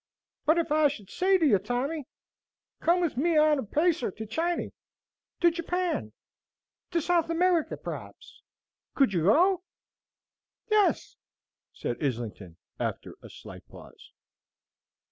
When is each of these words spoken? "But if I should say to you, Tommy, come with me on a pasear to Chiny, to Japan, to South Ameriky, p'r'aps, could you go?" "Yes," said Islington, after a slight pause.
"But 0.47 0.57
if 0.57 0.71
I 0.71 0.87
should 0.87 1.11
say 1.11 1.37
to 1.37 1.45
you, 1.45 1.59
Tommy, 1.59 2.07
come 2.79 3.01
with 3.01 3.17
me 3.17 3.37
on 3.37 3.59
a 3.59 3.63
pasear 3.63 4.09
to 4.09 4.25
Chiny, 4.25 4.71
to 5.41 5.51
Japan, 5.51 6.11
to 6.89 6.99
South 6.99 7.27
Ameriky, 7.27 7.77
p'r'aps, 7.79 8.41
could 8.95 9.13
you 9.13 9.25
go?" 9.25 9.61
"Yes," 10.71 11.17
said 11.71 12.03
Islington, 12.03 12.57
after 12.79 13.13
a 13.21 13.29
slight 13.29 13.67
pause. 13.69 14.11